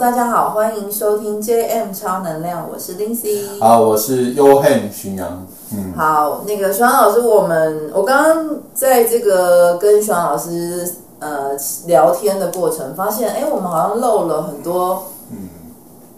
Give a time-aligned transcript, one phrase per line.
[0.00, 3.58] 大家好，欢迎收听 JM 超能量，我是 Lindsay。
[3.58, 5.44] 好，我是 Yohan 巡阳。
[5.72, 11.50] 嗯，好，那个玄老师，我们我刚刚在这个跟玄老师呃
[11.86, 15.02] 聊天的过程，发现，哎，我们好像漏了很多。
[15.32, 15.48] 嗯，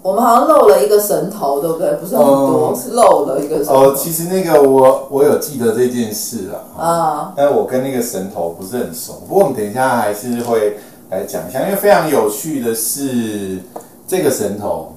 [0.03, 1.91] 我们好像漏了一个神头，对不对？
[1.95, 3.75] 不是很多，嗯、是漏了一个神头。
[3.75, 9.23] 哦，其实那个我我有记得这件事了啊，但我跟那个神头不是很熟。
[9.27, 10.77] 不过我们等一下还是会。
[11.11, 13.59] 来讲一下，因为非常有趣的是，
[14.07, 14.95] 这个神头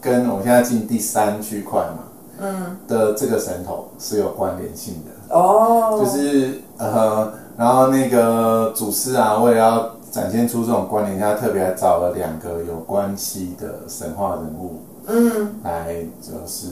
[0.00, 2.04] 跟我们现在进第三区块嘛，
[2.38, 5.34] 嗯，的这个神头是有关联性的。
[5.36, 16.68] 哦，就是呃，然后那个祖师啊，为了要展现出这种关联，他特别还找了两个有关系的神话人物，嗯，来就是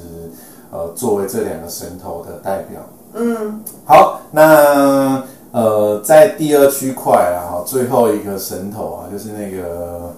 [0.71, 2.81] 呃，作为这两个神头的代表，
[3.15, 5.25] 嗯，好，那。
[5.53, 10.15] 呃，在第二区块啊，最后一个神头啊，就是那个，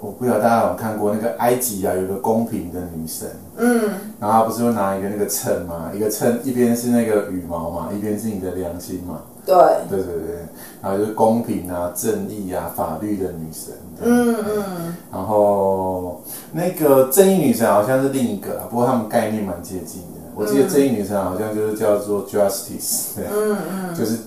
[0.00, 3.80] 我不知道大家有看过那个埃及啊，有个公平的女神，嗯，
[4.20, 9.54] 然后她不是会拿一个那个秤嘛，一个秤一边是那个羽毛嘛，一边是你的良心嘛，对，
[9.88, 10.36] 对对对，
[10.82, 16.20] 然后就是公平啊、正义啊、法律的女神，嗯嗯，然后
[16.52, 24.18] 那个正义女神好像是另一个，不过他们概念蛮接近的，我记得正义女神好像就是叫做 Justice，对，嗯嗯， 就是。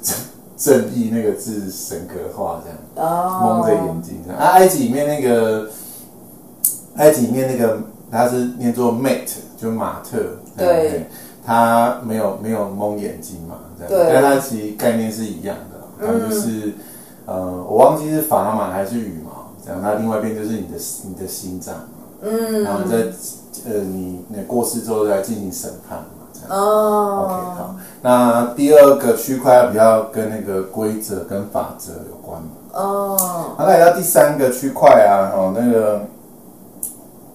[0.62, 2.70] 正义那个字神格化这
[3.02, 4.40] 样，蒙着眼睛这样。
[4.40, 5.68] 啊，埃及里面那个，
[6.98, 7.80] 埃及里面那个，
[8.12, 10.20] 它是念作 mate，就马特。
[10.56, 11.08] 对。
[11.44, 14.06] 它没有没有蒙眼睛嘛，这样。
[14.06, 14.14] 对。
[14.14, 16.74] 但它其实概念是一样的，它就是
[17.26, 19.82] 呃，我忘记是砝码还是羽毛这样。
[19.82, 22.62] 那另外一边就是你的你的心脏嘛，嗯。
[22.62, 22.98] 然后在
[23.66, 26.06] 呃你你过世之后再进行审判。
[26.50, 27.76] 哦、oh.，OK，好。
[28.02, 32.50] 那第二个区块比较跟那个规则跟法则有关嘛？
[32.74, 33.60] 哦、oh.。
[33.60, 36.02] 那来到第三个区块啊，哦，那个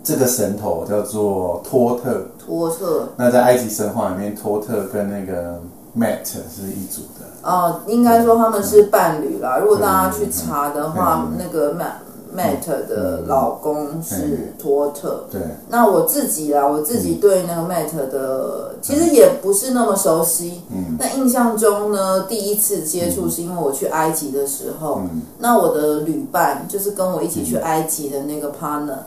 [0.03, 2.27] 这个神头叫做托特。
[2.45, 3.09] 托特。
[3.17, 5.61] 那在埃及神话里面，托特跟那个
[5.97, 7.27] Mat 是一组的。
[7.43, 9.59] 哦、oh,，应该说他们是伴侣啦。
[9.59, 12.06] 如果大家去查的话，那个 Mat。
[12.37, 15.41] Mat 的老公是托特，对。
[15.71, 20.61] 那我自己啦，我自己对那个 Mat 的其实也不是那么熟悉。
[20.71, 20.97] 嗯。
[20.99, 25.01] 那印象中呢，第一次接触是因为我去埃及的时候，
[25.39, 28.99] 那我的旅伴就是跟我一起去埃及的那个 partner，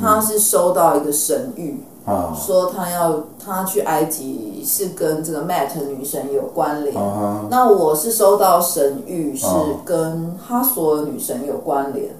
[0.00, 1.74] 他是收到一个神谕，
[2.34, 6.94] 说他要他去埃及是跟这个 Mat 女神有关联。
[7.50, 9.46] 那我是收到神谕是
[9.84, 12.10] 跟哈索尔女神有关联。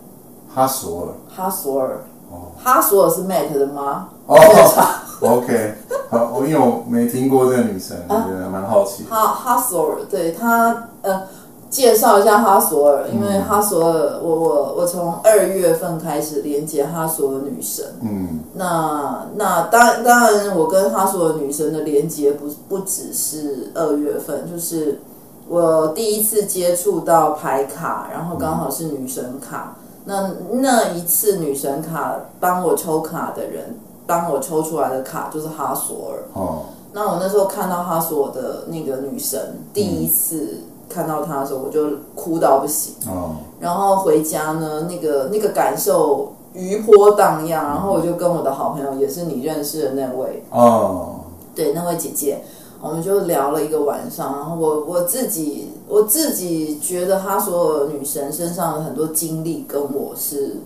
[0.58, 2.00] 哈索尔，哈索尔，
[2.32, 4.08] 哦，哈索尔是 Mat 的吗？
[4.26, 4.36] 哦，
[5.22, 5.74] OK，
[6.10, 9.04] 好，我因为我没听过这个女神，我觉得蛮好奇。
[9.04, 11.22] 哈哈索尔，对他，呃，
[11.70, 25.00] 介绍一下哈索尔，因为哈索尔，我我我从二月份开始连接哈索尔女神，嗯，那那当当然，我跟哈索尔女神的连接不不只是二月份，就是
[25.46, 29.76] 我第一次接触到牌卡，然后刚好是女神卡。
[30.08, 36.24] 那那一次女神卡帮我抽卡的人，帮我抽出来的卡就是哈索尔。
[36.32, 36.62] 哦。
[36.94, 42.94] 那我那时候看到哈索尔的那个女神，第一次看到她的时候，我就哭到不行。
[43.06, 43.36] 哦。
[43.60, 50.42] 然后回家呢，那个那个感受余波荡漾，然后我就跟我的好朋友，也是你认识的那位。
[50.50, 51.16] 哦。
[51.54, 52.42] 对，那位姐姐。
[52.80, 60.58] 我们就聊了一个晚上，然后我我自己我自己觉得她所有女神身上的很多经历跟我是，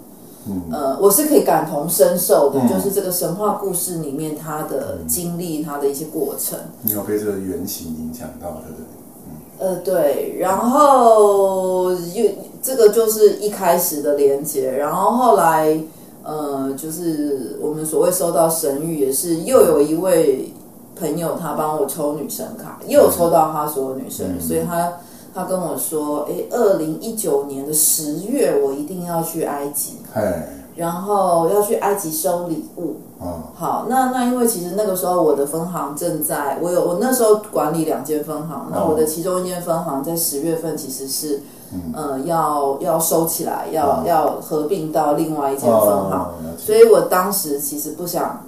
[0.46, 6.58] 嗯、呃，我是可以感同身受的，嗯、就是这个神话故事里面她的经历，她的一些过程。
[6.82, 8.60] 你有被这个原型影响到
[9.82, 12.30] 对，然后又
[12.60, 15.80] 这个就是一开始的连接，然后后来
[16.22, 20.52] 呃，就是我们所谓收到神谕，也是又有一位。
[20.94, 24.92] 朋友他帮我抽女神卡，又抽到他所有女神，嗯、所以他
[25.34, 29.96] 他跟我说：“哎，二零一九年的十月，我一定要去埃及，
[30.76, 32.96] 然后要去埃及收礼物。
[33.18, 41.40] 哦”好，那那因为其实那个时候我的分行正在，我有我那时候管理两间分行，那我的其中一间分行在十月份其实是，
[41.72, 48.38] 嗯、呃，要要收起来，要、哦、要合并到另外一间分行，哦、所以我当时其实不想。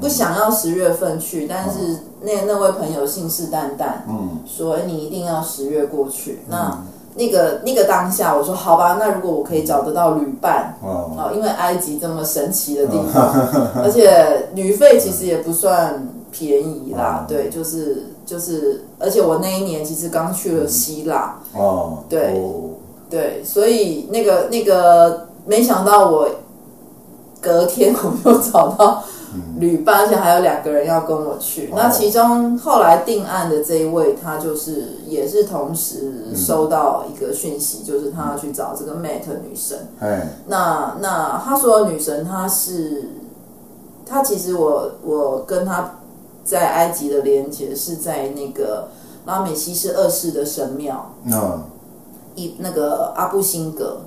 [0.00, 6.40] 不想要十月份去，但是那那位朋友信誓旦旦，嗯，说你一定要十月过去。
[6.46, 6.84] 嗯、那
[7.14, 22.70] 那个那个当下，我说好吧，那如果我可以找得到旅伴，哦，哦因为埃及这么神奇的地方，哦、 而且旅费其实也不算便宜啦，哦、对，就是就是，而且我那一年其实刚去了希腊，哦，对、哦、
[23.10, 26.28] 对，所以那个那个没想到我。
[27.40, 29.04] 隔天我们又找到
[29.58, 31.72] 旅伴，而且还有两个人要跟我去。
[31.74, 39.88] 那其中后来定案的这一位，他就是也是同时收到一个讯息，就是他要去找这个 Mate 女神。
[40.46, 43.10] 那那哈索尔女神，她是
[44.04, 45.98] 她其实我我跟她
[46.44, 48.88] 在埃及的连接是在那个
[49.26, 51.12] 拉美西斯二世的神庙。
[51.24, 51.62] 嗯
[52.34, 54.02] 一那个阿布辛格。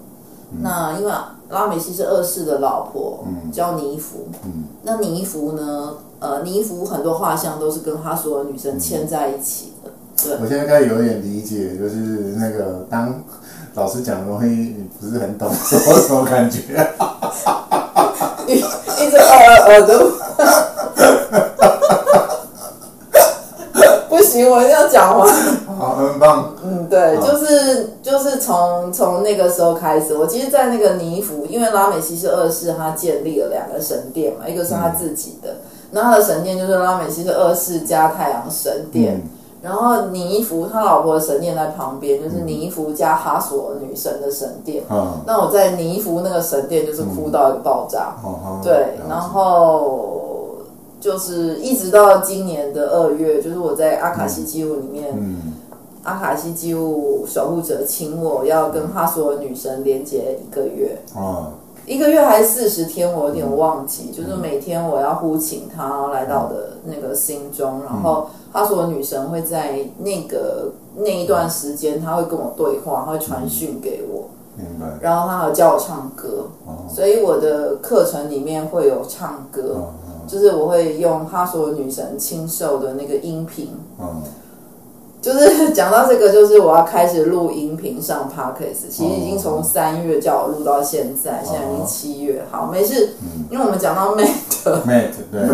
[0.61, 1.11] 那因为
[1.51, 4.29] 拉美西是二世的老婆叫尼芙，
[4.83, 5.93] 那尼芙呢？
[6.19, 9.89] 呃，尼芙很多画像都是跟哈索尔女生牵在一起的。
[10.23, 13.21] 对，我现在开始有点理解，就是那个当
[13.73, 16.59] 老师讲的东西你不是很懂，什么什么感觉？
[18.47, 19.99] 一一直呃呃的，
[24.07, 25.27] 不行，我一定要讲完。
[25.81, 26.53] 好，很棒。
[26.63, 35.55] 嗯，对，就是就是从从那个时候开始，我其实，在那个尼福，因为拉美西斯二世他建立了两个神殿嘛，一个是他自己的，
[35.89, 39.29] 那、嗯、他的神殿就是拉美西斯二世加太阳神殿，嗯、
[39.63, 44.83] 然后尼福他老婆的神殿在旁边，就是尼福加哈索女神的神殿。
[44.91, 48.15] 嗯，那我在尼福那个神殿就是哭到一个爆炸。
[48.23, 50.19] 嗯、对，然后。
[51.01, 55.11] 就是一直到今年的二月，就是我在阿卡西记录里面，
[56.03, 61.53] 阿卡西记录守护者请我要跟哈索尔女神连接一个月，哦、
[61.85, 64.09] 一个月还是四十天，我有点忘记。
[64.09, 74.25] 嗯、就是每天我要呼请她来到的那个心中，嗯、然后哈索尔女神会在那个那一段时间，她会跟我对话，她会传讯给我，
[74.57, 74.87] 明白。
[75.01, 79.75] 然后她还教我唱歌，哦、所以我的课程里面会有唱歌。
[79.75, 79.93] 哦
[80.27, 84.21] 就是我会用哈索女神亲授的那个音频，嗯，
[85.21, 93.11] 就是讲到这个，就是我要开始录音频上 Podcast，其实已经从三月叫我录到现在，现在已经七月，好，没事，
[93.51, 95.45] 因为我们讲到 Mate，Mate 对，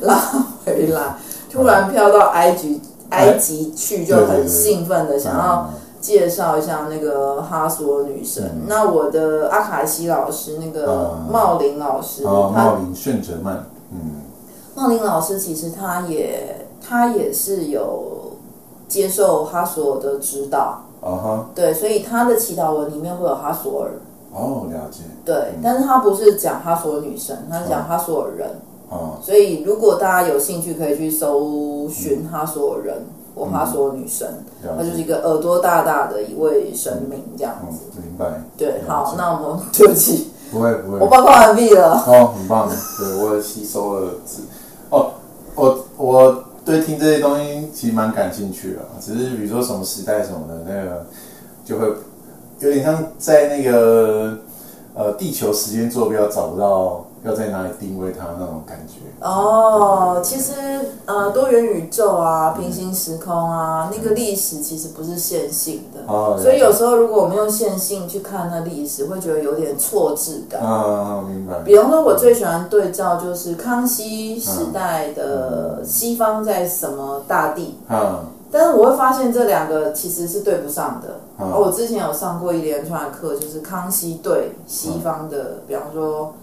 [0.00, 0.16] 拉
[0.64, 1.16] 回来，
[1.50, 2.80] 突然飘到埃及，
[3.10, 5.70] 埃及去就很兴奋的想要
[6.00, 8.62] 介绍一下那个哈索女神。
[8.66, 13.66] 那我的阿卡西老师那个茂林老师，茂林顺哲曼。
[13.92, 14.22] 嗯，
[14.74, 18.21] 茂林老师其实他也他也是有
[18.92, 23.92] 接受哈索尔的指导，啊哈，对，所以他的祈祷文里面会有哈索尔。
[24.34, 25.04] 哦，了解。
[25.24, 28.50] 对，嗯、但是他不是讲哈索尔女神，他是讲哈索尔人。
[28.90, 29.16] 哦。
[29.22, 34.28] 所以如果大家有兴趣，可以去搜寻哈索尔人、嗯、或哈索尔女神，
[34.76, 37.78] 他就是一个耳朵大大的一位神明这样子。
[37.96, 38.42] 嗯、明白。
[38.58, 40.28] 对，好，那我们对不起。
[40.52, 41.94] 不会不会，我报告完毕了。
[42.06, 44.10] 哦，很棒，对，我也吸收了。
[44.90, 45.12] 哦，
[45.54, 51.06] 我我对听这些东西其实蛮感兴趣的，只是比如说什么时代什么的，那个
[51.64, 51.86] 就会
[52.60, 54.38] 有点像在那个
[54.94, 57.06] 呃地球时间坐标找不到。
[57.24, 58.94] 要在哪里定位它那种感觉？
[59.20, 60.52] 哦，其实
[61.06, 70.60] 呃，多元宇宙啊，平行时空啊，那个历史其实不是线性的，哦，所以有时候如果我们用线性去看那历史，会觉得有点错置感。
[70.60, 71.60] 啊，明白。
[71.60, 77.78] 比方说，我最喜欢对照就是康熙时代的西方在什么大地。
[77.88, 78.24] 嗯。
[78.54, 81.20] 但是我会发现这两个其实是对不上的。
[81.38, 86.34] 而我之前有上过一连串的课，就是康熙对西方的，比方说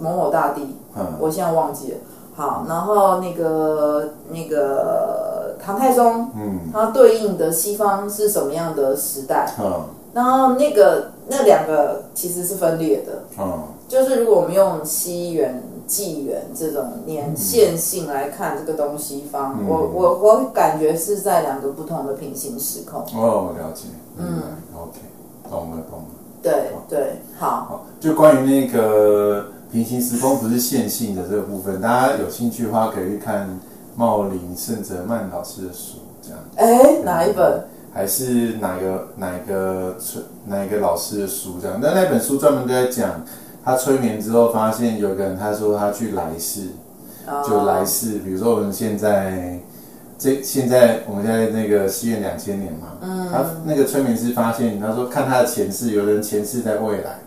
[0.00, 0.76] 某某大地，
[1.18, 1.98] 我现在忘记了。
[2.34, 9.52] 好，然后那个那个唐太宗，嗯，它对应的西方是什么样的时代？
[9.60, 9.84] 嗯
[10.14, 13.24] 然后那个那两个其实是分裂的。
[13.38, 15.62] 嗯就是如果我们用西元。
[15.88, 23.00] 纪元这种年限性来看这个东西方，嗯、我我我感觉是在两个不同的平行时空。
[23.18, 23.84] 哦，我了解。
[24.18, 24.42] 嗯
[24.76, 24.98] ，OK，
[25.48, 26.04] 懂了懂了。
[26.42, 26.52] 对
[26.88, 27.48] 对，好。
[27.48, 33.58] 好，就关于那个平行时空不是线性的这个部分，大家有兴趣的话可以去看
[33.96, 36.38] 茂林圣泽曼老师的书，这样。
[36.56, 37.64] 哎，哪一本？
[37.92, 39.96] 还是哪个哪一个
[40.46, 41.78] 哪一个老师的书这样？
[41.80, 43.22] 那那本书专门都在讲。
[43.64, 46.68] 他催眠之后，发现有个人他说他去来世，
[47.46, 49.58] 就来世，比如说我们现在
[50.18, 57.20] 这现在我们现在那个西元两千年嘛，嗯，他那个催眠师发现，他说看他的前世，有人前世在未来，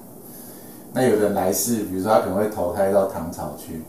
[0.94, 3.82] 那有人来世，比如说他可能会投胎到唐朝去，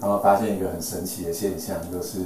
[0.00, 2.18] 然后发现一个很神奇的现象，就是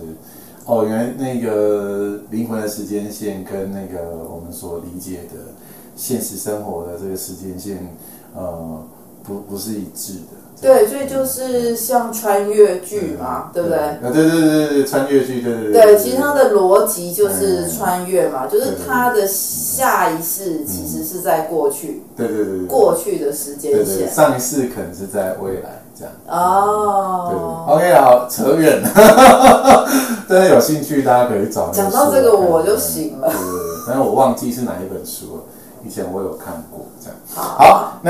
[0.65, 5.53] 哦，原来那个灵魂的时间线跟那个我们所理解的
[5.95, 7.95] 现实生活的这个时间线，
[8.35, 8.83] 呃。
[9.27, 13.79] 不不是一致的，对，所以就是像穿越剧嘛，对不对？
[13.79, 15.73] 啊，对对对对，穿越剧，对对对。
[15.73, 26.13] 对，其实它的逻辑就是穿越嘛，就是它的下一世其实是在过去，对对对，过去的时间线，上一世可能是在未来，这样。
[26.27, 29.87] 哦，对，OK，好，扯远了。
[30.27, 31.71] 真的有兴趣，大家可以找。
[31.71, 33.29] 讲到这个我就醒了。
[33.29, 35.43] 对对对，但是我忘记是哪一本书了。
[35.85, 37.17] 以前我有看过，这样。
[37.33, 38.01] 好，好，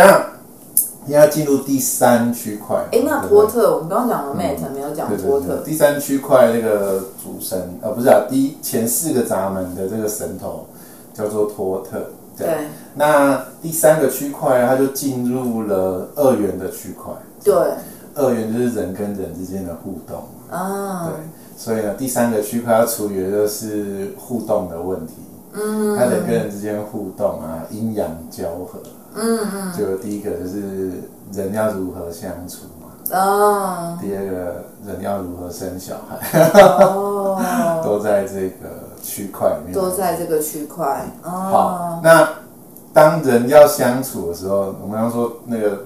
[1.06, 2.84] 那要进入第三区块。
[2.92, 5.58] 哎，那托特，我们刚刚讲了 Mat，没有讲托特。
[5.58, 10.66] 第三区块那个主神，呃，不是啊，第一前四个闸门的这个神头
[11.14, 12.10] 叫做托特。
[12.36, 12.48] 对。
[12.94, 17.12] 那第三个区块，它就进入了二元的区块。
[17.42, 17.54] 对。
[18.14, 20.24] 二元就是人跟人之间的互动。
[20.50, 21.08] 啊。
[21.08, 21.14] 对。
[21.56, 25.14] 所以呢，第三个区块要处理的就是互动的问题。
[25.54, 28.78] 嗯，它人跟人之间互动啊，阴阳交合。
[29.16, 29.72] 嗯嗯。
[29.76, 33.18] 就第一个就是人要如何相处嘛。
[33.18, 33.98] 哦。
[34.00, 36.50] 第二个人要如何生小孩。
[36.52, 37.40] 哦。
[37.82, 39.72] 都在这个区块里面。
[39.72, 41.06] 都在这个区块。
[41.22, 41.30] 哦。
[41.30, 42.28] 好，那
[42.92, 45.84] 当人要相处的时候，我们刚刚说那个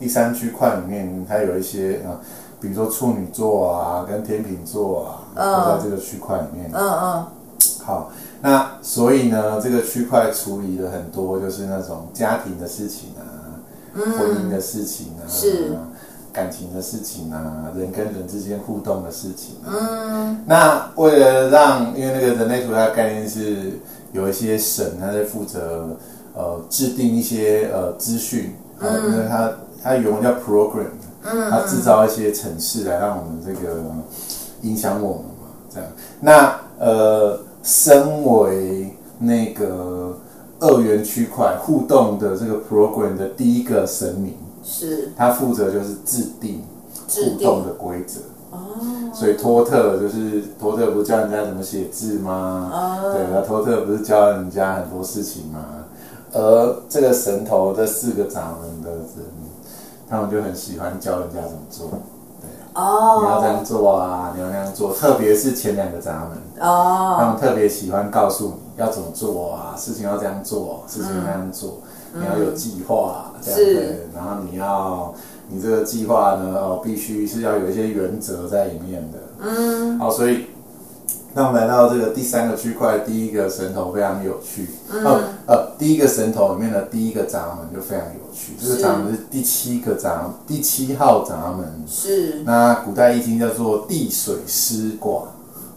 [0.00, 2.18] 第三区块里面，它有一些啊。
[2.60, 6.70] 比如说处女座啊，跟天秤座啊，都在这个区块里面。
[6.72, 7.26] 嗯嗯。
[7.84, 8.12] 好，
[8.42, 13.56] 那所以呢，这个区块处理了很多，就是那种家庭的事情啊，
[13.94, 15.76] 婚姻的事情啊，是
[16.32, 19.54] 感情的事情啊，人跟人之间互动的事情。
[19.64, 20.42] 嗯。
[20.44, 23.78] 那为了让，因为那个人类图它的概念是
[24.12, 25.96] 有一些神，他在负责
[26.34, 30.88] 呃制定一些呃资讯，嗯，因为它它原文叫 program。
[31.24, 33.76] 嗯，他制造一些程式来让我们这个
[34.62, 35.88] 影响我们嘛，这样。
[36.18, 40.18] 那呃，身为那个
[40.60, 46.64] 二元区块互动的这个 program 的第一个神明，是，他负责就是制定
[47.08, 48.20] 互动的规则。
[48.50, 48.58] 哦。
[49.14, 52.70] 所以托特就是托特，不是教人家怎么写字吗？
[52.72, 53.12] 哦。
[53.14, 55.64] 对，那托特不是教人家很多事情吗？
[56.32, 59.06] 而这个神头这四个掌门的人。
[60.08, 61.98] 他们就很喜欢教人家怎么做，对
[62.74, 66.66] 哦，你要这样做啊，你要那样做，特别是前两个闸门。
[66.66, 71.78] 哦，他们特别喜欢告诉你要怎么做啊，事情要这样做，事情要那样做，
[72.14, 75.14] 嗯、你要有计划，嗯、这样对，然后你要
[75.48, 80.46] 你这个计划呢，哦，必须是要有一些原则在里面的，嗯，好，所以。
[81.34, 84.68] 那我们来到这个第三个区块，第一个神头非常有趣。
[84.92, 88.52] 嗯、哦，呃，第一个神头里面的第一个闸门就非常有趣。
[88.60, 91.84] 是这个闸门是第七个闸，第七号闸门。
[91.86, 92.42] 是。
[92.44, 95.22] 那古代易经叫做地水师卦。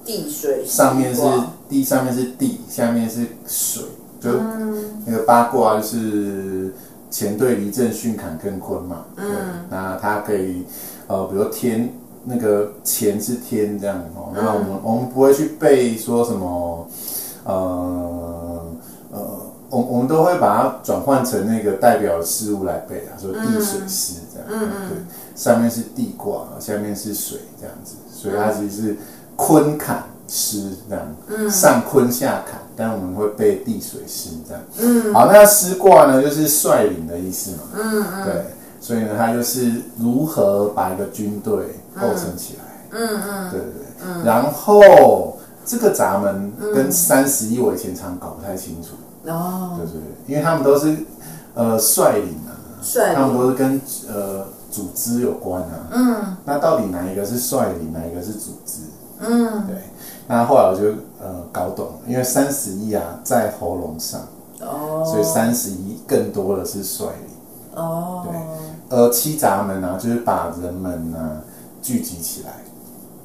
[0.03, 0.65] 地水。
[0.65, 1.21] 上面是
[1.69, 3.83] 地，上面是地，下面是水，
[4.19, 4.31] 就
[5.05, 6.73] 那个八卦就是
[7.09, 9.05] 乾兑离震巽坎艮坤嘛。
[9.15, 9.27] 嗯。
[9.69, 10.65] 那它可以，
[11.07, 11.93] 呃，比如天。
[12.27, 16.87] 那个钱是天这样哦，那我们、嗯、我们不会去背说什么，
[17.43, 18.65] 呃
[19.11, 19.19] 呃，
[19.69, 24.97] 我我们都会把它转换成那个代表的事物来背啊，说地水师这样，嗯嗯，对，
[25.35, 28.97] 上面是地卦，下面是水这样子，所以它其实是
[29.35, 38.45] 坤坎师这样，嗯，上坤下坎，但我们会背地水师这样，嗯，好，那师卦呢就是率领的意思嘛，嗯嗯，对。
[38.85, 41.55] 所以呢，它就是如何把一个军队
[41.95, 42.63] 构成起来。
[42.91, 43.81] 嗯嗯，嗯对对对。
[44.05, 48.89] 嗯、然后这个闸门跟三十一，我以前常搞不太清楚。
[49.27, 49.73] 哦。
[49.75, 50.97] 对对对，因为他们都是
[51.55, 55.87] 呃率领啊，率领他们都是跟呃组织有关啊。
[55.91, 56.37] 嗯。
[56.45, 58.81] 那到底哪一个是率领，哪一个是组织？
[59.19, 59.65] 嗯。
[59.65, 59.77] 对。
[60.27, 60.89] 那后来我就
[61.19, 64.21] 呃搞懂了，因为三十一啊在喉咙上。
[64.61, 65.03] 哦。
[65.03, 67.83] 所以三十一更多的是率领。
[67.83, 68.21] 哦。
[68.29, 68.39] 对。
[68.87, 71.41] 呃，七闸门呢、啊，就是把人们呢、啊、
[71.81, 72.51] 聚集起来，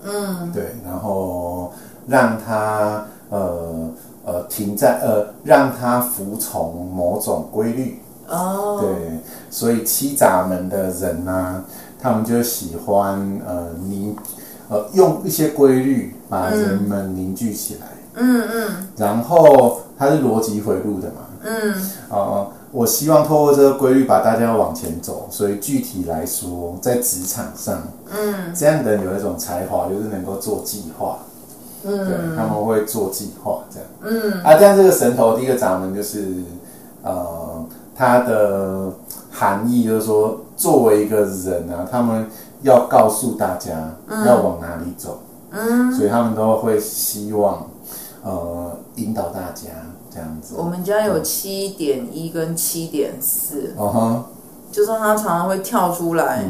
[0.05, 1.71] 嗯，对，然后
[2.09, 3.91] 让他呃
[4.25, 8.01] 呃停在呃让他服从某种规律。
[8.27, 9.19] 哦，对，
[9.51, 11.65] 所以七闸门的人呢、啊，
[12.01, 14.17] 他们就喜欢呃凝
[14.71, 21.75] 呃用一些规律把人们凝聚起来，嗯嗯，然后它是逻辑回路的嘛，嗯，
[22.09, 22.17] 哦、
[22.49, 22.53] 呃。
[22.73, 31.19] 我希望透过这个规律把大家往前走，所以具体来说，在职场上，嗯，这样的人有一种才华，就是能够做计划，
[31.83, 36.33] 嗯，对，他们会做计划，这样，嗯，啊，这样这个神头第一个闸门就是，
[37.03, 37.65] 呃，
[37.97, 38.93] 它的
[39.33, 42.25] 含义就是说，作为一个人啊，他们
[42.63, 45.19] 要告诉大家要往哪里走，
[45.51, 47.67] 嗯，所以他们都会希望，
[48.23, 49.71] 呃，引导大家。
[50.13, 54.25] 这样子，我们家有七点一跟七点四，哦哈，
[54.73, 56.45] 就是他常常会跳出来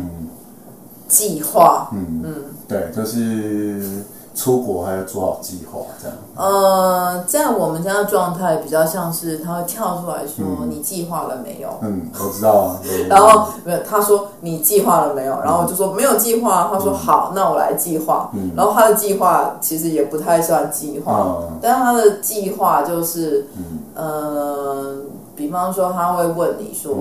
[1.07, 2.23] 计划，嗯。
[2.25, 2.35] 嗯，
[2.67, 4.05] 对，就是
[4.41, 6.17] 出国还要做好计划，这样。
[6.35, 12.81] 呃，在我们家的状态比较像是他会跳出来说：“嗯、你计划了没有？”嗯，我知道啊。
[13.07, 18.31] 然后没有，他说：“你计划了没有？”然后我就说：“没有计划。”他说：“好，那我来计划。
[18.33, 24.97] 嗯”然后他的计划其实也不太算计划，嗯、但他的计划就是，嗯、呃，
[25.41, 26.93] 比方说他会问你说：“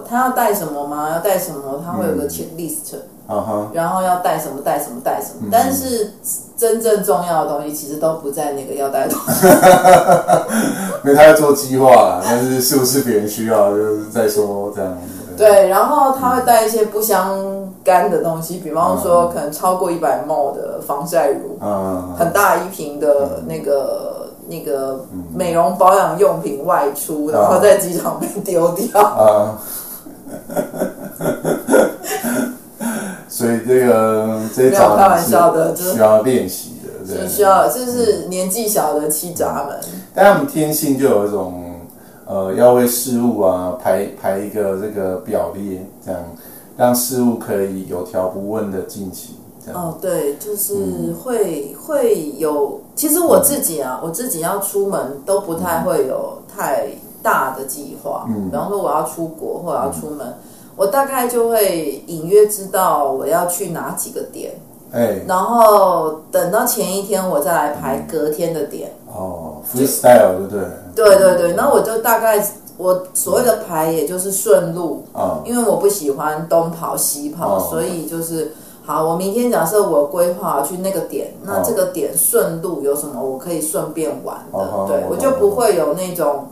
[0.00, 1.10] 嗯、他要带什么吗？
[1.12, 2.96] 要带什么？”他会有个 checklist。
[3.28, 3.66] Uh huh.
[3.72, 6.12] 然后要带什么带什么带什么，但是
[6.56, 9.46] 真正重要的东西其实都不在那个要带的东西。
[11.04, 14.96] 因为他要做计划啦，但是是不是别人需要，就是再说这样。
[15.36, 17.36] 对，然后他会带一些不相
[17.82, 22.18] 干的东西，比方说可能超过一百 ml 的防晒乳，嗯、uh，huh.
[22.18, 24.15] 很大一瓶的那个
[24.48, 29.00] 那个美容保养用品外出，然后在机场被丢掉。
[29.00, 29.76] Uh huh.
[33.28, 35.18] 所以这个这些闸门
[35.76, 39.78] 是需要练习的，是需要，就是年纪小的七闸门。
[40.14, 41.80] 但他们天性就有一种，
[42.24, 46.20] 呃，要为事物啊排排一个这个表列，这样
[46.78, 49.36] 让事物可以有条不紊的进行。
[49.66, 52.80] 这样哦，对，就是会、嗯、会有。
[52.94, 56.88] 其实我自己啊，嗯、我自己要出门都不太会有太
[57.22, 58.24] 大的计划。
[58.28, 60.26] 嗯，比方说我要出国或者要出门。
[60.26, 60.34] 嗯
[60.76, 64.52] 我大概就会隐约知道我要去哪几个点，
[64.92, 68.92] 哎，然后等到前一天我再来排隔天的点。
[69.06, 70.60] 哦，freestyle 对不对？
[70.94, 72.46] 对对对，那我就大概
[72.76, 78.52] 我所谓的排也就是顺路啊，因为我不喜欢东跑西跑，所以就是
[78.86, 86.46] 好，我明天假设我规划去那个点，那这个点顺路有什么我可以顺便玩的，对，我就不会有那种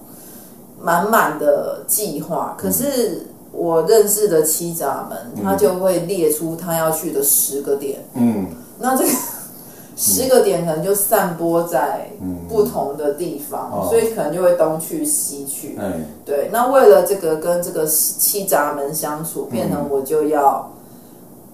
[0.82, 3.28] 满满的计划，可是。
[3.56, 8.04] 我认识的七闸门，他就会列出他要去的十个点。
[8.14, 8.48] 嗯，
[8.80, 9.10] 那这个
[9.96, 12.10] 十个点可能就散播在
[12.48, 15.78] 不同的地方，嗯、所以可能就会东去西去。
[15.80, 16.50] 嗯、对。
[16.52, 20.72] 那为了这个跟这个七闸门相处，变成我就要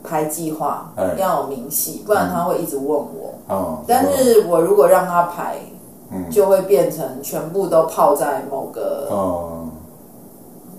[0.03, 3.35] 排计划，嗯、要有明细，不然他会一直问我。
[3.49, 5.57] 嗯、但是我如果让他排，
[6.31, 9.09] 就会变成全部都泡在某个。
[9.11, 9.71] 嗯。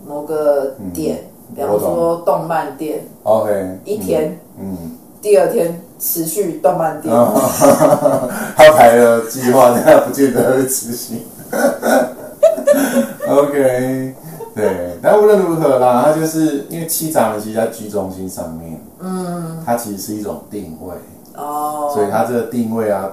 [0.03, 7.13] 某个点，比方说动漫店，OK，一天，嗯，第二天持续动漫店，
[8.57, 11.21] 他排了计划，但不见得会执行。
[13.29, 14.15] OK，
[14.53, 20.95] 对，但无论如何啦，他就是因为七闸门其实在居中心上面，嗯，它其实是一种定位
[21.35, 23.09] 哦，所以它这个定位啊，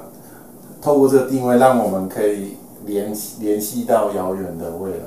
[0.83, 5.05] 透过这个定位，让我们可以联联系到遥远的未来。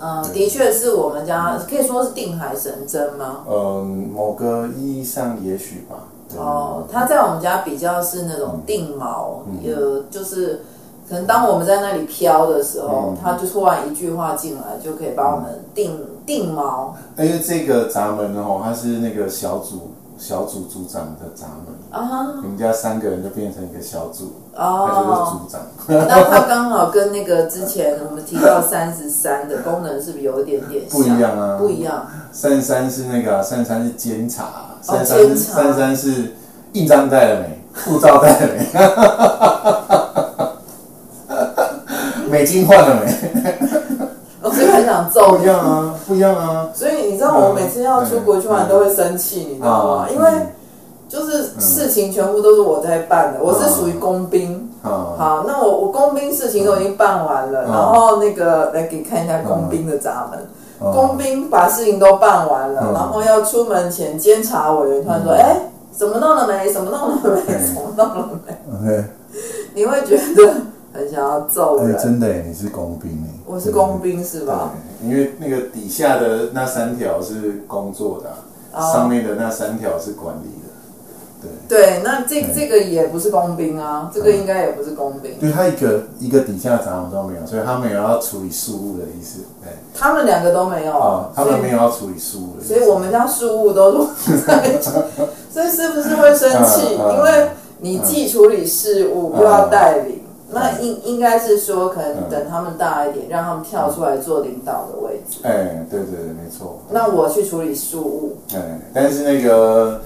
[0.00, 3.44] 嗯，的确是我们家可以说是定海神针吗？
[3.48, 5.96] 嗯，某个意义上也许吧。
[6.36, 10.62] 哦，他在我们家比较是那种定锚，有就是
[11.08, 16.88] 可能当我们在那里飘的时候，他就突然一句话进来，就可以把我们定定锚。
[17.16, 19.92] 因为这个闸门呢，它是那个小组。
[20.16, 25.60] 小组组长的闸门啊，你们家三个人就变成一个小组哦，他就是组长。
[26.08, 31.58] 那他刚好跟那个之前我们提到三十三的功能是不是有一点点不一样啊？
[31.58, 32.06] 不一样。
[32.32, 34.44] 三十三是那个三十三是监察，
[34.80, 36.34] 三十三三十三是
[36.72, 37.60] 印章带了没？
[37.84, 38.70] 护照带了没？
[42.30, 43.12] 美金换了没？
[44.84, 45.38] 想揍你。
[45.38, 46.68] 不一样啊，不一样啊。
[46.74, 50.08] 所以你知道，我每次要出国去玩都会生气，你知道吗？
[50.10, 50.30] 因为
[51.08, 54.68] 就是事情全部都是我在办的，我是属于工兵。
[54.82, 60.46] 好，那我我工兵事情都已经办完了，然后那个来给看一下工兵的闸门。
[60.92, 65.56] 工兵把事情都办完了，然后要出门前监察委员突然说：“哎，
[65.96, 66.70] 什么弄了没？
[66.70, 67.52] 什么弄了没？
[67.64, 68.28] 什么弄了
[68.84, 69.04] 没？”
[69.74, 70.52] 你会觉得。
[70.94, 73.10] 很想要揍人，真的，你是工兵，
[73.44, 74.70] 我是工兵是吧？
[75.02, 78.32] 因为那个底下的那三条是工作的，
[78.80, 81.48] 上面的那三条是管理的。
[81.68, 85.32] 对对，那这这个也不是工兵啊，这个应该也不是工兵。
[85.40, 89.40] 对，他一个一个底下闸门都没有，所以他们有要处理事务的意思。
[89.60, 94.06] 对，他们两个都没有啊，他们没有要处理事务的，所以我们家事务都
[94.46, 94.80] 在，
[95.50, 96.94] 所以是不是会生气？
[96.94, 97.48] 因为
[97.80, 100.20] 你既处理事务又要带领。
[100.54, 105.40] 那应应该是说，可能等他们大一点，让他们跳出来做领导的位置。
[105.42, 106.78] 哎，对对对，没错。
[106.90, 108.36] 那我去处理事务。
[108.54, 110.00] 哎，但是那个，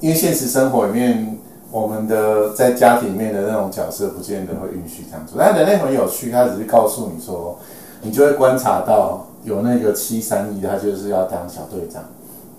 [0.00, 1.36] 因为现实生活里面，
[1.72, 5.36] 我们的在家庭里面的那种角色，不见得会允许这样做。
[5.36, 7.58] 但人类很有趣，他只是告诉你说，
[8.00, 12.04] 你就会观察到有那个七三一，他就是要当小队长。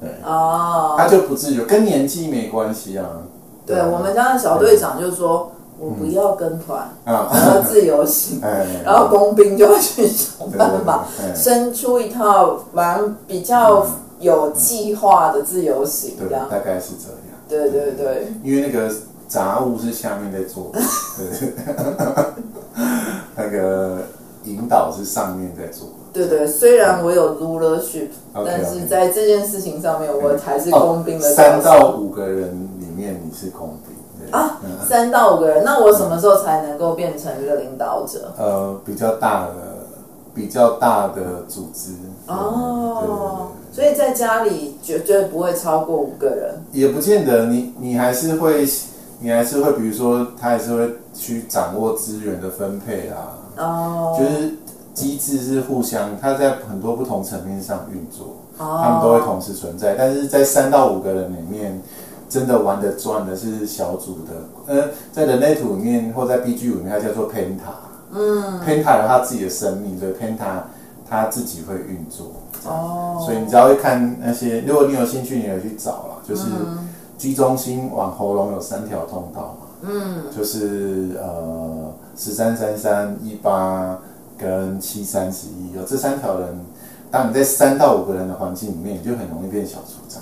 [0.01, 3.05] 对哦，他就不自由，跟年纪没关系啊。
[3.65, 5.51] 对，我们家的小队长就是说。
[5.79, 8.41] 我不要跟团，啊我要自由行。
[8.45, 13.85] 哎，然后工兵就会去想办法生出一套蛮比较
[14.19, 16.47] 有计划的自由行，对，这样。
[16.49, 17.17] 大概是这样。
[17.47, 18.93] 对对对，因为那个
[19.27, 20.71] 杂物是下面在做，
[21.17, 21.53] 对，
[23.35, 23.99] 那个
[24.43, 25.89] 引导是上面在做。
[26.11, 31.33] 对对，虽然我有 rulership，但是在这件事情上面，我还是工兵的。
[31.33, 33.88] 三到五个人里面你是工兵对
[34.31, 38.33] 啊嗯，三到五个人，那我什么时候才能够变成一个领导者？
[38.37, 39.53] 呃，比较大的
[40.33, 41.91] 比较大的组织
[42.27, 46.55] 哦，所以在家里绝对不会超过五个人。
[46.71, 48.65] 也不见得你，你还是会，
[49.19, 54.53] 你还是会，比如说，他还是会去掌握资源的分配啊，哦，就是
[54.93, 59.95] 机制是互相，它在很多不同层面上运作，哦他们都会同时存在。
[59.97, 61.81] 但是在三到五个人里面，
[62.29, 64.31] 真的玩的转的是小组的，
[64.67, 67.73] 呃，在人类图里面或在 BG 里面，它叫做 Penta，
[68.11, 70.61] 嗯，Penta 有它自己的生命，所以 Penta
[71.09, 72.27] 它自己会运作。
[72.67, 76.15] 哦，所以你只要会看那些，如果你有兴趣，你也去找啦。
[76.27, 76.43] 就是
[77.17, 83.97] 居中心往喉咙有三条通道嘛，嗯，就是呃十三三三一八
[84.37, 86.59] 跟七三十一，有这三条人，
[87.09, 90.21] 当你在三到五个人的环境里面，你就很容易变小组长。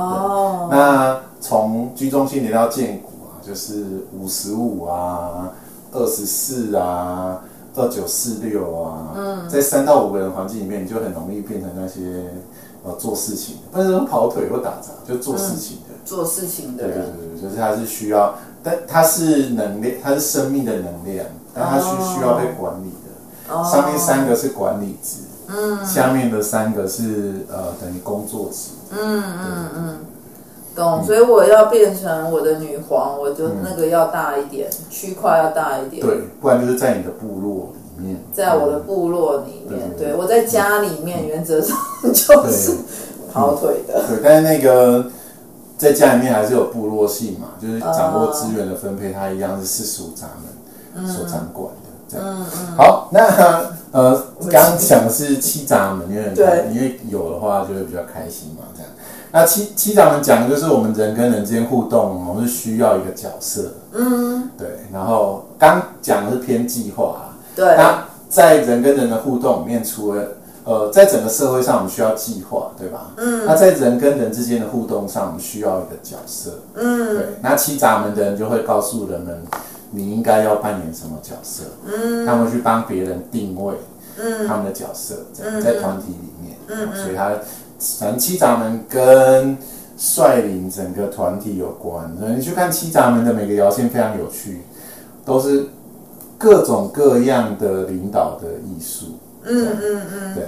[0.00, 5.50] 哦，那从居中心连到荐骨啊，就是五十五啊，
[5.92, 7.40] 二十四啊。
[7.78, 12.24] 二九四六啊，嗯，在三到五个人环境里面，你就很容易变成那些
[12.82, 16.88] 呃做事情的，不是说跑腿或打杂，就做事情的，嗯、做事情的。
[16.88, 23.54] 人，对对对，就是他是需要，但他是能量，他是生命的能量，但他需需要被管理的。
[23.54, 29.98] 哦、上面三个是管理职，嗯，下面的三个是呃等于工作职，嗯嗯嗯。
[30.74, 36.04] 懂，所以我要变成我的女皇，我就那个要大一点，嗯、区块要大一点。
[36.04, 38.20] 对，不然就是在你的部落里面。
[38.30, 41.74] 在我的部落里面，对，对我在家里面，嗯、原则上
[42.12, 42.72] 就是
[43.32, 44.04] 跑腿的。
[44.06, 45.06] 对，但是那个
[45.78, 50.26] 在家里面还是有部落性嘛，就是掌握资源的分配，它一样是四十五闸
[50.94, 51.85] 门所掌管的。
[52.14, 52.76] 嗯、嗯嗯。
[52.76, 53.20] 好，那
[53.92, 58.90] 呃，刚刚讲的是七闸门，因为对因为有的话就会比较开心嘛，这样。
[59.32, 64.68] 那七七闸门讲的就是我们人跟人之间互动，我们是需要一个角色，嗯，对。
[64.92, 67.76] 然后刚讲的是偏计划啊，对。
[67.76, 70.22] 那在人跟人的互动里面，除了
[70.64, 73.12] 呃，在整个社会上我们需要计划，对吧？
[73.16, 73.44] 嗯。
[73.46, 77.26] 那在人跟人之间的互动上，我们需要一个角色，嗯，对。
[77.40, 79.42] 那七闸门的人就会告诉人们，
[79.96, 83.74] 你应该要扮演什么角色，嗯，他们去帮别人定位，
[84.18, 87.32] 嗯，他们的角色在在团体里面，嗯，所以他。
[87.98, 89.54] 反正七闸门跟
[89.98, 94.62] 率领整个团体有关，所以你去看七闸门的每个摇线非常有趣，
[95.26, 95.66] 都是
[96.38, 99.18] 各种各样的领导的艺术。
[99.44, 100.44] 嗯嗯嗯，对，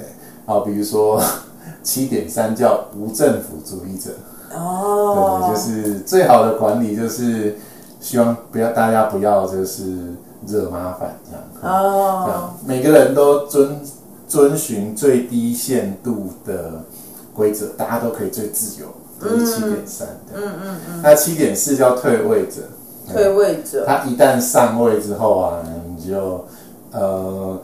[0.46, 1.22] 好，比如说
[1.84, 4.12] 七点三叫无政府主义者。
[4.56, 7.58] 哦，对，就是最好的管理就是
[8.00, 10.14] 希望不要大家不要就是
[10.46, 11.74] 惹麻烦这样。
[11.74, 13.80] 哦，这样每个人都遵
[14.26, 16.82] 遵循最低限度的。
[17.34, 18.88] 规则，大家都可以最自由，
[19.20, 20.34] 都是七点三的。
[20.34, 21.00] 嗯嗯嗯。
[21.04, 22.62] 那七点四叫退位者，
[23.12, 23.86] 退位者。
[23.86, 26.44] 他一旦上位之后啊，你就
[26.90, 27.56] 呃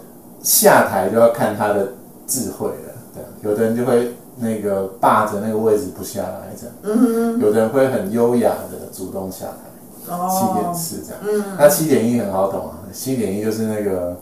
[0.45, 1.89] 下台就要看他的
[2.25, 2.93] 智慧了。
[3.13, 6.77] 对，有的人就会那个霸着那个位置不下来，这样。
[6.85, 7.41] 嗯哼。
[7.41, 9.64] 有的人会很优雅的主动下台。
[10.09, 10.29] 哦。
[10.31, 11.21] 七点四这样。
[11.23, 11.57] 嗯。
[11.59, 14.17] 那七点一很好懂啊，七点一就是那个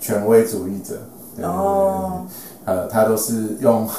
[0.00, 0.96] 权威主义者。
[1.46, 2.26] 哦。
[2.64, 3.88] 呃，他都是用。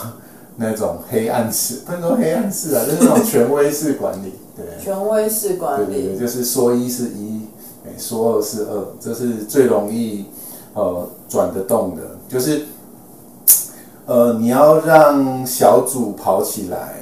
[0.62, 4.65] 那种黑暗式，不能说黑暗式啊，就是那种权威式管理， 对。
[4.84, 7.45] 权威式管理，对对对，就是说一是一，
[7.97, 10.25] 说二是二，这是最容易
[10.73, 12.01] 呃转得动的。
[12.27, 12.65] 就是
[14.05, 16.98] 呃，你要让小组跑起来，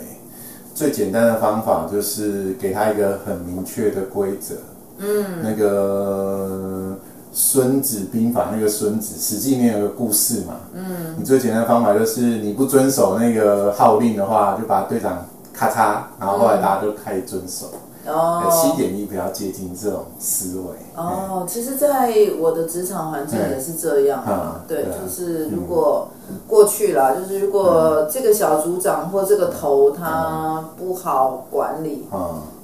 [0.77, 4.53] 最简单的方法就是给他一个很明确的规则。
[4.99, 6.95] 嗯，那个。
[7.39, 10.55] 孙子兵法那个孙子，史记里面有个故事嘛。
[10.73, 17.67] 嗯，你最简单的方法就是你不遵守那个号令的话，就把队长咔嚓，然后后来大家就开始遵守。
[18.07, 20.75] 哦，七点一比较接近这种思维。
[20.95, 24.63] 哦，其实，在我的职场环境也是这样啊。
[24.67, 26.07] 对，就是如果
[26.47, 32.07] 过去啦，就是如果这个小组长或这个头他不好管理，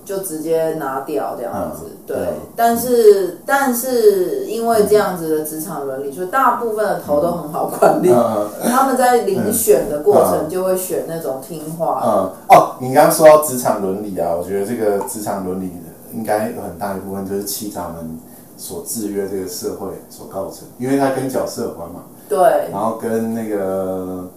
[0.05, 2.17] 就直接拿掉这样子，嗯、对。
[2.17, 12.07] 对但是、嗯、但是因为这样子的职场伦理，所以大部分的头都很好管理，嗯、他们在遴选的过程就会选那种听话的。
[12.07, 15.71] 嗯哦，你刚刚说到职场伦理啊，我觉得这个职场伦理
[16.13, 18.19] 应该有很大一部分就是七闸门
[18.57, 22.01] 所制约这个社会所构成，因为它跟角色有关嘛。
[22.27, 22.37] 对。
[22.71, 24.29] 然后跟那个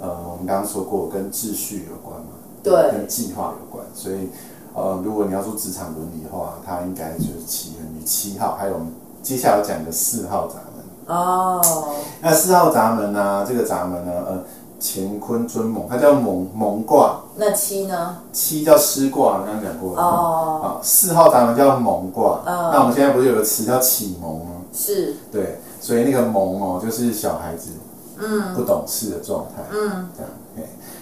[0.00, 2.26] 呃，我们刚刚说过跟秩序有关嘛。
[2.62, 2.72] 对。
[2.92, 4.28] 跟计划有关，所以。
[4.74, 8.74] 呃，如果你要说职场伦理的话，它应该就是起源于七号，还有
[9.22, 11.16] 接下来要讲的四号闸门。
[11.16, 11.62] 哦。
[12.20, 13.44] 那四号闸门呢、啊？
[13.46, 14.12] 这个闸门呢？
[14.26, 14.42] 呃，
[14.80, 17.20] 乾坤尊蒙，它叫蒙蒙卦。
[17.36, 18.16] 那七呢？
[18.32, 20.02] 七叫师卦，刚刚讲过了。
[20.02, 20.60] 哦。
[20.62, 22.40] 啊，四号闸门叫蒙卦。
[22.44, 22.70] 哦。
[22.72, 24.52] 那我们现在不是有个词叫启蒙吗？
[24.72, 25.14] 是。
[25.30, 27.70] 对，所以那个蒙哦，就是小孩子，
[28.18, 30.30] 嗯，不懂事的状态，嗯，这样。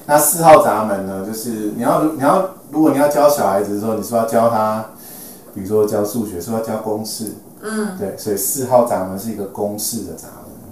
[0.04, 1.24] 那四号闸门呢？
[1.24, 4.86] 就是你要，你要，如果你要教小孩子的时候，你说要教他，
[5.54, 10.28] 比如说教数学，说要教公式，嗯，对，所以四号闸门是一个公式的闸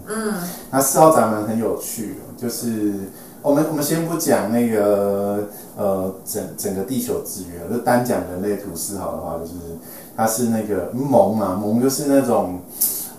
[0.07, 0.35] 门，嗯，
[0.71, 2.95] 那四号闸门很有趣，就是
[3.43, 9.53] 我们我们先不讲那个呃整整个地球资源，就单讲人类图四号的话，就是
[10.17, 12.61] 它是那个蒙嘛，蒙就是那种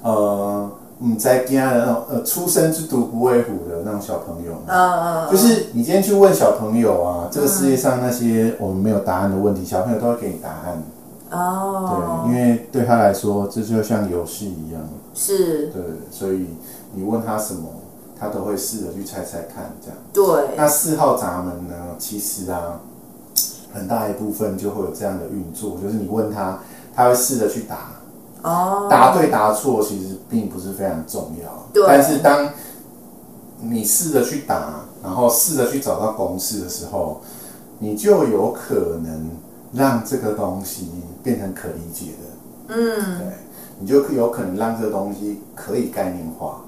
[0.02, 0.72] 呃。
[1.04, 10.84] 嗯，在家的那种呃，初生之犊不畏虎的那种小朋友，啊、uh, 就是你今天去问小朋友啊，这个世界上那些我们没有答案的问题，小朋友都会给你答案。
[11.32, 14.82] 哦、uh,，对，因为对他来说，这就像游戏一样。
[15.16, 15.68] 是。
[15.70, 16.46] 对，所以
[16.94, 17.68] 你问他什么，
[18.20, 19.98] 他都会试着去猜猜看，这样。
[20.14, 20.56] 对。
[20.56, 21.96] 那四号闸门呢？
[21.98, 22.80] 其实啊，
[23.74, 26.60] 很大一部分就会有这样的运作，就是你问他，
[26.94, 27.94] 他会试着去答。
[28.44, 31.84] 哦，答对答错其实并不是非常重要，对。
[31.88, 32.50] 但是当
[33.60, 37.22] 你试着去答，然后试着去找到公式的时候，
[37.78, 39.30] 你就有可能
[39.74, 40.90] 让这个东西
[41.22, 42.74] 变成可理解的。
[42.76, 43.28] 嗯，对，
[43.80, 46.62] 你就有可能让这个东西可以概念化。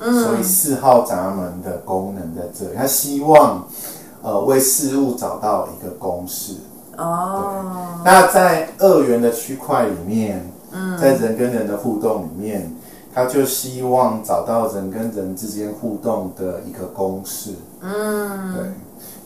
[0.00, 3.66] 嗯，所以四号闸门的功能在这里，他希望
[4.22, 6.54] 呃为事物找到一个公式。
[6.96, 10.48] 哦，那在二元的区块里面。
[11.00, 12.74] 在人跟人的互动里面，
[13.14, 17.52] 他就希望找到人跟人之间互动的一个公式。
[17.80, 18.70] 嗯，对，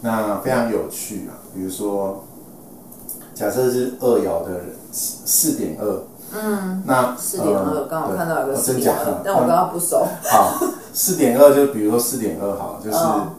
[0.01, 1.35] 那非常有趣啊。
[1.55, 2.23] 比如说，
[3.35, 6.01] 假设是二爻的人，四点二。
[6.35, 10.07] 嗯，那四点二，刚好看到有个四点二，但我跟他不熟。
[10.23, 10.59] 好，
[10.95, 12.97] 四点二就比如说四点二，好，就是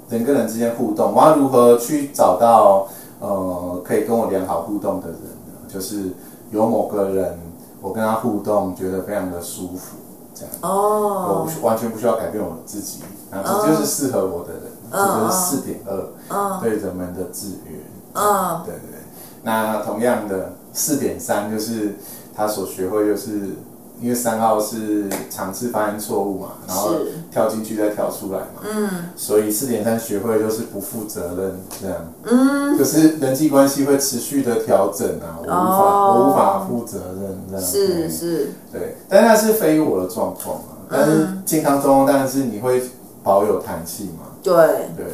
[0.10, 2.88] 人跟人之间互动，我要如何去找到
[3.20, 5.54] 呃可以跟我良好互动的人呢？
[5.68, 6.12] 就是
[6.52, 7.40] 有某个人。
[7.84, 9.98] 我跟他互动，觉得非常的舒服，
[10.34, 10.52] 这样。
[10.62, 17.80] 哦，我完全不需要改变我自己，那这就是适合我的人，这就是四点二，对人们的制约，
[18.14, 19.00] 嗯，对对对。
[19.44, 21.96] 那同样的四点三，就是
[22.34, 23.56] 他所学会就是。
[24.02, 26.96] 因为三号是尝试发现错误嘛，然后
[27.32, 42.84] 跳进去再跳出来嘛，嗯，所以四点三学会就是不负责任这样，嗯，就是人际关系会持续的调整啊，我无法、哦、我无法负责任这样，是是，对，但那是非我的状况嘛，但是健康状况当然是你会
[43.24, 44.54] 保有弹性嘛，对。
[44.98, 45.06] 对，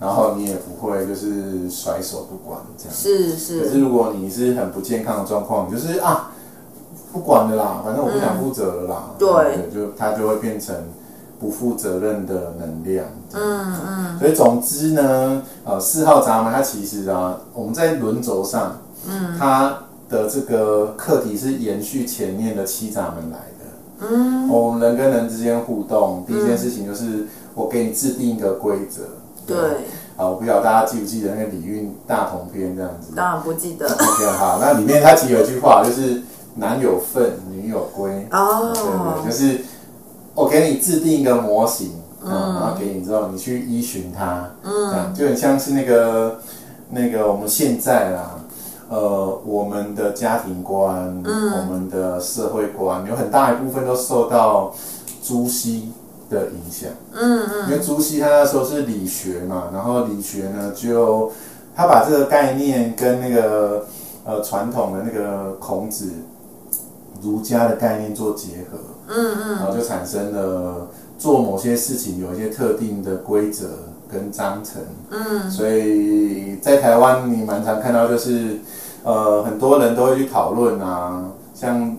[0.00, 6.32] 然后你也不会就是甩手不管这样，是是，可是如果你是很不健康的状况，就是啊。
[7.12, 9.02] 不管了啦，反正我不想负责了啦。
[9.10, 10.74] 嗯、对，就它就会变成
[11.38, 13.04] 不负责任的能量。
[13.34, 14.18] 嗯嗯。
[14.18, 19.76] 所以总之呢，呃，四号闸门它其实啊，我们在轮轴上，嗯，它
[20.08, 24.08] 的这个课题是延续前面的七闸门来的。
[24.08, 24.48] 嗯。
[24.48, 29.02] 我们人跟人之间互动，第一件事情就是我给你制定一个规则。
[29.46, 29.58] 对。
[30.16, 33.12] 啊，我不知道大家记不记得那个礼运大同篇这样子？
[33.14, 33.86] 当然不记得。
[33.86, 36.22] OK， 好，那里面它其实有一句话就是。
[36.54, 38.28] 男有分，女有归。
[38.30, 38.82] 哦，对
[39.22, 39.64] 对，就是
[40.34, 46.40] 我给你制定一个模型，嗯，然后给你之后，你去依循它，嗯，就很像是那个
[46.90, 48.38] 那个我们现在啦，
[48.90, 54.74] 呃，我们的家庭观，嗯，我们的社会观，有很大一部分都受到
[55.22, 55.90] 朱熹
[56.28, 61.32] 的影响，嗯嗯，因为朱熹他那时候是理学嘛，然后理学呢，就
[61.74, 63.86] 他把这个概念跟那个
[64.24, 66.10] 呃传统的那个孔子。
[67.22, 73.66] 儒家的概念做结合，嗯嗯，然后就产生了做某些事情有一些特定的规则
[74.10, 78.58] 跟章程，嗯，所以在台湾你蛮常看到就是，
[79.04, 81.96] 呃，很多人都会去讨论啊，像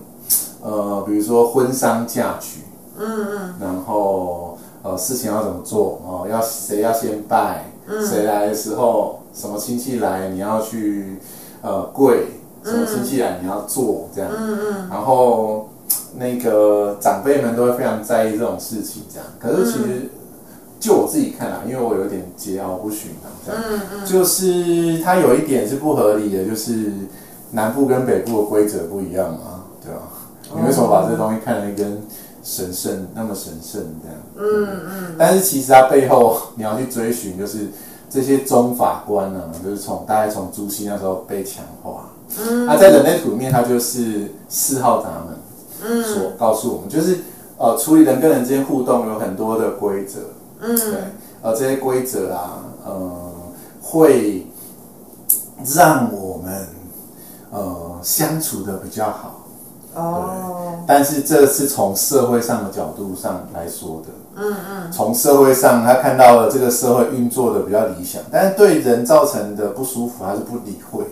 [0.62, 2.60] 呃，比如说婚丧嫁娶，
[2.98, 11.18] 嗯嗯，然后呃，事情要怎么做哦，要谁要先拜，嗯，谁来的时候，什么亲戚来，你要去
[11.62, 12.26] 呃跪。
[12.64, 15.68] 什么亲戚来你要做这样，嗯嗯，然后
[16.16, 19.26] 那个长辈们都会非常在意这种事情，这样。
[19.38, 20.08] 可是其实
[20.80, 26.92] 就我自己看来，因为我有点桀骜不驯啊，这样，嗯嗯，就是它有一点是不合理的，就是
[27.52, 30.00] 南部跟北部的规则不一样啊，对吧？
[30.54, 32.00] 你为什么把这东西看得跟
[32.42, 34.18] 神圣那么神圣这样？
[34.36, 35.14] 嗯嗯。
[35.18, 37.68] 但是其实它背后 你要去追寻，就是
[38.14, 42.10] 这些宗法官呢，就是从大概从朱熹那时候被强化。
[42.38, 42.64] 嗯。
[42.64, 45.36] 那在人类图里面，它就是四号闸门。
[45.82, 46.04] 嗯。
[46.04, 47.18] 所告诉我们，就是
[47.58, 50.20] 呃，处理人跟人之间互动有很多的规则。
[50.60, 50.76] 嗯。
[50.76, 50.94] 对。
[51.42, 53.32] 呃这些规则啊，呃，
[53.82, 54.46] 会
[55.74, 56.68] 让我们
[57.50, 59.40] 呃相处的比较好。
[59.94, 64.08] 哦，但是这是从社会上的角度上来说的。
[64.36, 71.10] 嗯嗯，从社会上他看到了这个社会运作的比较理想，但是对人造成的不舒服，他是不理会的。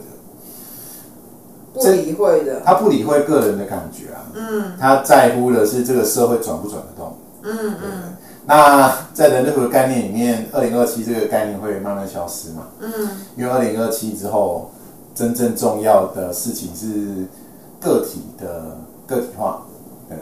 [1.74, 4.26] 不理会的，他不理会个人的感觉啊。
[4.34, 7.16] 嗯，他在乎的是这个社会转不转得动。
[7.44, 8.02] 嗯嗯。
[8.44, 12.64] 那在人类图的概念里面，二零二七这个概念会慢慢消失嘛？
[12.80, 12.90] 嗯，
[13.36, 14.72] 因为二零二七之后，
[15.14, 17.24] 真正重要的事情是。
[17.82, 19.62] 个体的个体化，
[20.08, 20.16] 对，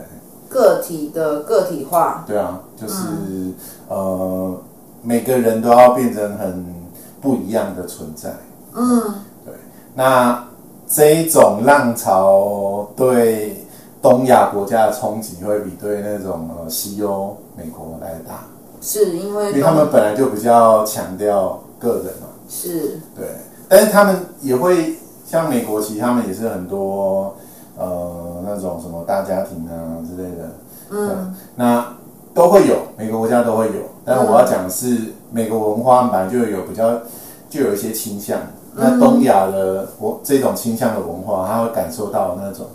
[0.49, 3.55] 个体的个体化，对啊，就是、嗯、
[3.89, 4.59] 呃，
[5.03, 6.75] 每个人都要变成很
[7.21, 8.35] 不一样的存在，
[8.75, 9.53] 嗯，对。
[9.95, 10.43] 那
[10.89, 13.65] 这一种浪潮对
[14.01, 18.45] 东亚国家的冲击会比对那种呃西欧美国来的大，
[18.81, 23.29] 是因为因为他们本来就比较强调个人嘛，是，对，
[23.69, 24.97] 但是他们也会
[25.27, 27.37] 像美国，其实他们也是很多。
[27.81, 30.51] 呃，那种什么大家庭啊之类的，
[30.91, 31.97] 嗯，那
[32.35, 33.89] 都会有，每个国家都会有。
[34.05, 37.01] 但我要讲的是，每个文化本来就有比较，
[37.49, 38.39] 就有一些倾向。
[38.75, 42.67] 那东亚的我这种倾向的文化，他会感受到那种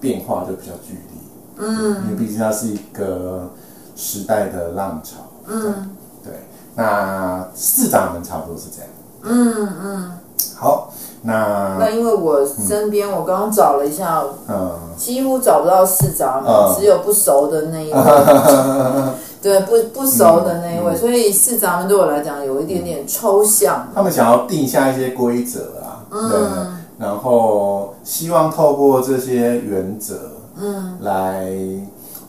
[0.00, 1.18] 变化就比较剧烈，
[1.58, 3.50] 嗯，因为毕竟它是一个
[3.96, 5.16] 时代的浪潮，
[5.48, 5.90] 嗯，
[6.22, 6.32] 对。
[6.76, 8.90] 那市长们差不多是这样，
[9.24, 10.18] 嗯嗯，
[10.54, 10.92] 好。
[11.26, 23.88] 那那因为我身边，我刚刚找了一下，嗯，几乎找不到四闸门，嗯、只有不熟的那一位，嗯、 对，不不熟的那一位，嗯、所以市长们对我来讲有一点点抽象。
[23.94, 31.50] 他们想要定下一些规则啊，嗯，然后希望透过这些原则，嗯，来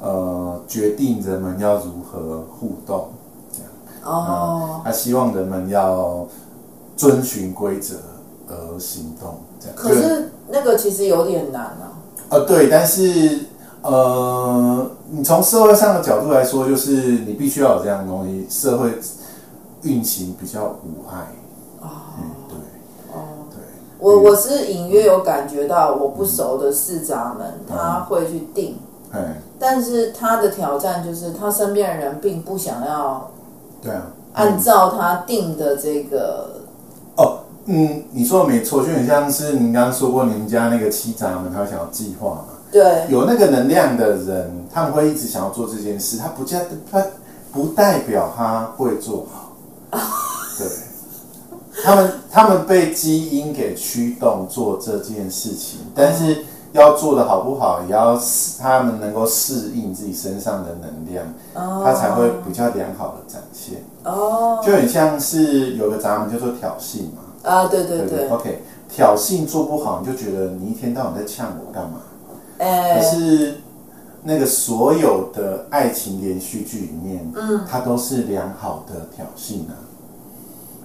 [0.02, 3.10] 呃决定人们要如何互动，
[3.52, 3.70] 这样。
[4.06, 6.26] 哦，他希望人们要
[6.96, 7.96] 遵循规则。
[8.48, 9.76] 而行动，这样。
[9.76, 11.94] 可是那个其实有点难啊。
[12.30, 13.40] 呃，对，但是
[13.82, 18.92] 呃，你从社会上的角度来说，就是你必须要有这样的东西，社会
[19.84, 21.28] 运行比较无碍。
[21.82, 22.58] 哦，嗯，对，
[23.14, 23.60] 哦，对。
[24.00, 28.78] 我我是隐约有感觉到，我不熟的市长们，嗯、他会去定。
[29.14, 29.36] 嗯。
[29.60, 33.32] 但是他的挑战就是，他身边的人并不想要。
[33.82, 34.08] 对啊。
[34.34, 36.55] 按照他定的这个。
[37.68, 42.46] 嗯，你说的没错，就很像是您刚刚说过，你们家那个七闸门，他想要计划嘛？
[42.72, 46.60] 对，有那个能量的人，他们会一直想要做这件事，他不加
[46.92, 47.04] 他
[47.52, 49.54] 不代表他会做好。
[50.60, 50.68] 对，
[51.84, 58.20] 他们他们被基因给驱动做这件事情，但是要做的好不好，也要
[58.62, 61.26] 他们能够适应自己身上的能量，
[61.84, 63.84] 他才会比较良好的展现。
[64.04, 67.24] 哦，就很像是有个闸门叫做挑衅嘛。
[67.46, 72.00] 啊，对对对，对，，OK，挑衅做不好，你就觉得你一天到晚在呛我干嘛？
[72.58, 73.60] 哎，可是
[74.24, 79.78] 那个所有的爱情连续剧里面，嗯，它都是良好的挑衅啊，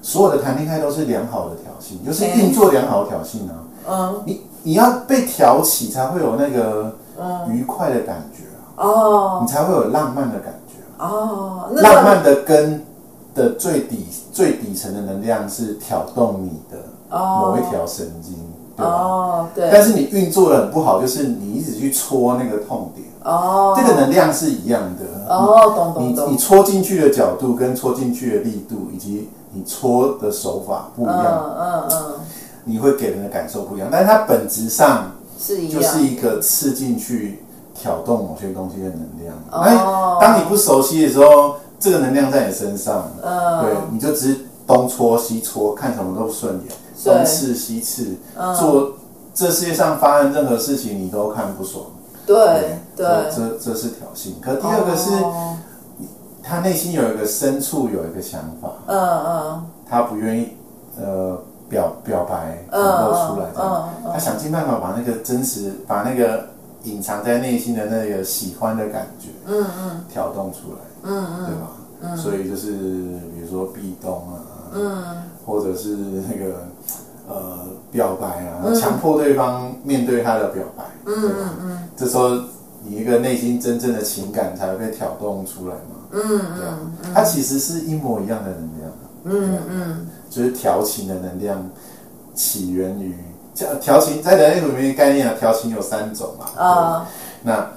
[0.03, 3.65] 所有的谈恋爱都是良好的挑衅，就是硬做良好的挑衅啊。
[3.89, 6.95] 嗯，你你要被挑起，才会有那个
[7.49, 8.45] 愉快的感觉
[8.77, 8.85] 啊。
[8.85, 11.09] 哦，你才会有浪漫的感觉啊。
[11.09, 12.85] 哦，浪漫的根。
[13.33, 16.79] 的最底最底层的能量是挑动你的
[17.11, 18.35] 某一条神经，
[18.77, 18.93] 对吧？
[18.93, 19.69] 哦，对。
[19.73, 23.09] 但是你运作的很不好，就是你一直去戳那个痛点。
[23.25, 23.75] 哦。
[23.77, 25.27] 这个能量是一样的。
[25.29, 26.29] 哦，懂懂懂。
[26.29, 31.55] 你你戳进去的角度跟戳进去的力度，以及你戳的手法不一样。
[31.59, 32.15] 嗯嗯嗯。
[32.65, 37.43] 你会给人的感受不一样，但是它本质上是一样，就是一个刺进去
[37.75, 39.35] 挑动某些东西的能量。
[39.51, 40.19] 哦。
[40.21, 41.57] 当你不熟悉的时候。
[41.81, 46.69] 这个能量在你身上，嗯，对，你就只是东戳西戳，看什么都不顺眼，
[47.03, 48.17] 东刺西刺，
[48.59, 48.93] 做
[49.33, 51.87] 这世界上发生任何事情你都看不爽，
[52.27, 52.37] 对
[52.95, 54.39] 对，这这是挑衅。
[54.43, 55.11] 可第二个是，
[56.43, 60.57] 他内心有一个深处有一个想法，嗯嗯，他不愿意
[61.01, 66.45] 呃表表白透露出来这样，他想尽办法把那个真实，把那个
[66.85, 71.71] 隐藏在内心的那个喜欢的感觉，嗯嗯，挑动出来，嗯嗯，对吧？
[72.03, 72.73] 嗯，所以就是
[73.35, 74.41] 比如说壁咚啊，
[74.75, 75.05] 嗯，
[75.45, 76.69] 或者是那个
[77.29, 77.59] 呃
[77.93, 82.31] 表白啊，强迫对方面对他的表白，嗯嗯嗯，这时候
[82.83, 88.93] 你一个内心真正的情感才会被挑动出来嘛，嗯嗯，它其实是一模一样的能量，
[89.25, 91.69] 嗯嗯，就是调情的能量
[92.35, 93.15] 起源于
[93.55, 97.09] 调调情，在人类图里面的概念啊，调情有三种嘛，啊，
[97.43, 97.71] 那。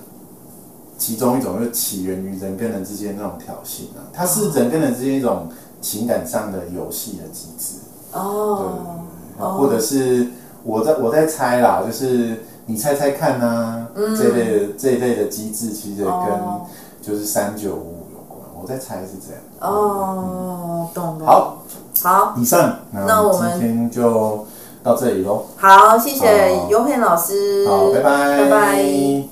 [0.95, 5.49] 其中一种就起源于人跟人之间那种挑衅啊，它是人跟人之间一种
[5.82, 7.80] 情感上的游戏的机制
[8.13, 9.01] 哦，
[9.38, 10.30] 对，或者是
[10.63, 16.13] 我在我在猜啦，就是你猜猜看呐、啊，嗯、这类的这一类的机制其实跟
[17.01, 19.41] 就是三九五五有关，我在猜是这样。
[19.59, 21.57] 哦，懂了，好，
[22.01, 24.45] 好，以上那我们今天就
[24.84, 29.23] 到这里喽，好，谢谢尤佩老师，好，拜拜，拜拜。